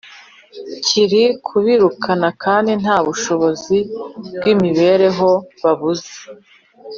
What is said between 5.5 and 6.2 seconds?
babuze.